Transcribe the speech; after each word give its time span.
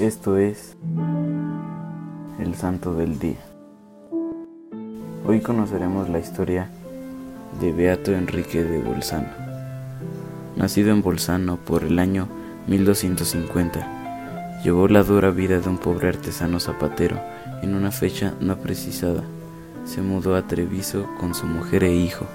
Esto 0.00 0.38
es 0.38 0.76
el 2.40 2.56
Santo 2.56 2.94
del 2.94 3.20
Día. 3.20 3.38
Hoy 5.24 5.40
conoceremos 5.40 6.08
la 6.08 6.18
historia 6.18 6.68
de 7.60 7.70
Beato 7.70 8.10
Enrique 8.10 8.64
de 8.64 8.82
Bolzano. 8.82 9.28
Nacido 10.56 10.90
en 10.90 11.00
Bolzano 11.00 11.58
por 11.58 11.84
el 11.84 12.00
año 12.00 12.26
1250, 12.66 14.62
llevó 14.64 14.88
la 14.88 15.04
dura 15.04 15.30
vida 15.30 15.60
de 15.60 15.68
un 15.68 15.78
pobre 15.78 16.08
artesano 16.08 16.58
zapatero 16.58 17.20
en 17.62 17.76
una 17.76 17.92
fecha 17.92 18.34
no 18.40 18.56
precisada. 18.56 19.22
Se 19.84 20.02
mudó 20.02 20.34
a 20.34 20.48
Treviso 20.48 21.06
con 21.20 21.36
su 21.36 21.46
mujer 21.46 21.84
e 21.84 21.94
hijo. 21.94 22.26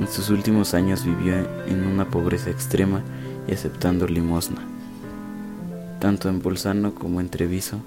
En 0.00 0.08
sus 0.08 0.30
últimos 0.30 0.74
años 0.74 1.04
vivió 1.04 1.34
en 1.68 1.86
una 1.86 2.06
pobreza 2.06 2.50
extrema 2.50 3.02
y 3.46 3.52
aceptando 3.52 4.08
limosna 4.08 4.79
tanto 6.00 6.28
en 6.28 6.42
Bolzano 6.42 6.94
como 6.94 7.20
en 7.20 7.28
Treviso, 7.28 7.78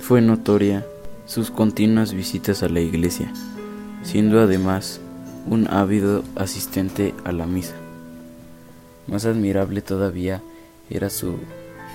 fue 0.00 0.20
notoria 0.20 0.84
sus 1.26 1.50
continuas 1.50 2.12
visitas 2.12 2.64
a 2.64 2.68
la 2.68 2.80
iglesia, 2.80 3.32
siendo 4.02 4.40
además 4.40 5.00
un 5.46 5.68
ávido 5.68 6.24
asistente 6.34 7.14
a 7.24 7.32
la 7.32 7.46
misa. 7.46 7.74
Más 9.06 9.26
admirable 9.26 9.82
todavía 9.82 10.42
era 10.88 11.10
su 11.10 11.36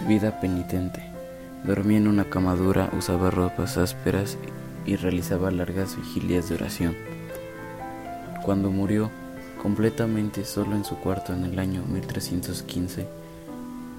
vida 0.07 0.39
penitente. 0.39 1.03
Dormía 1.65 1.97
en 1.97 2.07
una 2.07 2.25
camadura, 2.25 2.89
usaba 2.97 3.31
ropas 3.31 3.77
ásperas 3.77 4.37
y 4.85 4.95
realizaba 4.95 5.51
largas 5.51 5.97
vigilias 5.97 6.47
de 6.47 6.55
oración. 6.55 6.95
Cuando 8.43 8.69
murió 8.69 9.09
completamente 9.61 10.45
solo 10.45 10.75
en 10.75 10.85
su 10.85 10.95
cuarto 10.97 11.33
en 11.33 11.43
el 11.43 11.57
año 11.57 11.83
1315, 11.87 13.07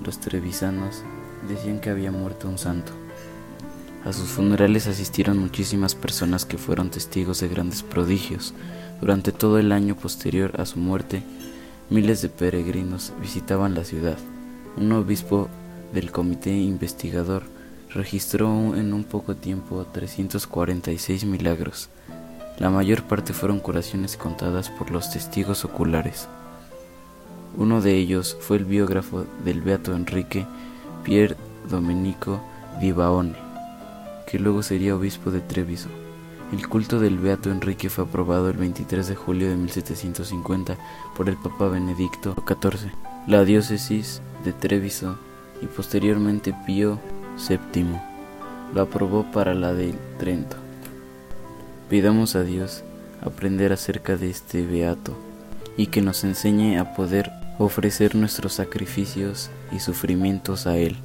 los 0.05 0.21
trevisanos 0.21 1.03
decían 1.49 1.81
que 1.81 1.91
había 1.91 2.11
muerto 2.11 2.49
un 2.49 2.59
santo. 2.59 2.93
A 4.05 4.13
sus 4.13 4.29
funerales 4.29 4.87
asistieron 4.87 5.39
muchísimas 5.39 5.97
personas 5.97 6.45
que 6.45 6.59
fueron 6.59 6.91
testigos 6.91 7.41
de 7.41 7.49
grandes 7.49 7.83
prodigios. 7.83 8.55
Durante 9.01 9.33
todo 9.33 9.59
el 9.59 9.73
año 9.73 9.97
posterior 9.97 10.61
a 10.61 10.65
su 10.65 10.79
muerte, 10.79 11.23
miles 11.91 12.23
de 12.23 12.29
peregrinos 12.29 13.13
visitaban 13.21 13.75
la 13.75 13.83
ciudad. 13.83 14.17
Un 14.77 14.93
obispo 14.93 15.49
del 15.93 16.13
comité 16.13 16.51
investigador 16.51 17.43
registró 17.91 18.77
en 18.77 18.93
un 18.93 19.05
poco 19.05 19.35
tiempo 19.35 19.85
346 19.93 21.25
milagros. 21.25 21.89
La 22.59 22.71
mayor 22.71 23.03
parte 23.03 23.33
fueron 23.33 23.59
curaciones 23.59 24.17
contadas 24.17 24.71
por 24.71 24.91
los 24.91 25.11
testigos 25.11 25.65
oculares. 25.65 26.29
Uno 27.57 27.81
de 27.81 27.97
ellos 27.97 28.37
fue 28.41 28.59
el 28.59 28.65
biógrafo 28.65 29.25
del 29.45 29.63
Beato 29.63 29.95
Enrique 29.97 30.47
Pier 31.07 31.37
Domenico 31.71 32.43
di 32.81 32.91
Baone, 32.91 33.35
que 34.27 34.41
luego 34.41 34.65
sería 34.65 34.97
obispo 34.97 35.31
de 35.31 35.41
Treviso. 35.41 35.89
El 36.53 36.69
culto 36.69 36.99
del 36.99 37.21
Beato 37.21 37.49
Enrique 37.53 37.89
fue 37.89 38.03
aprobado 38.03 38.51
el 38.51 38.57
23 38.57 39.07
de 39.07 39.15
julio 39.15 39.49
de 39.49 39.55
1750 39.55 40.77
por 41.17 41.29
el 41.29 41.37
Papa 41.37 41.69
Benedicto 41.69 42.35
XIV. 42.45 42.91
La 43.29 43.45
diócesis 43.45 44.21
de 44.45 44.53
Treviso 44.53 45.17
y 45.63 45.67
posteriormente 45.67 46.53
Pío 46.67 46.99
VII 47.49 47.87
lo 48.75 48.83
aprobó 48.83 49.31
para 49.31 49.55
la 49.55 49.75
de 49.75 49.95
Trento. 50.19 50.57
Pidamos 51.89 52.35
a 52.35 52.43
Dios 52.43 52.83
aprender 53.23 53.73
acerca 53.73 54.17
de 54.17 54.29
este 54.29 54.67
beato 54.67 55.17
y 55.77 55.87
que 55.87 56.03
nos 56.03 56.25
enseñe 56.25 56.79
a 56.79 56.95
poder 56.95 57.31
ofrecer 57.61 58.17
nuestros 58.17 58.55
sacrificios 58.55 59.51
y 59.73 59.81
sufrimientos 59.81 60.67
a 60.67 60.77
Él. 60.77 60.97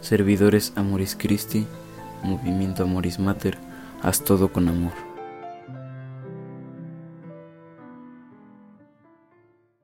Servidores 0.00 0.72
Amoris 0.76 1.16
Christi, 1.18 1.66
Movimiento 2.22 2.84
Amoris 2.84 3.18
Mater, 3.18 3.58
haz 4.02 4.24
todo 4.24 4.52
con 4.52 4.68
amor. 4.68 5.09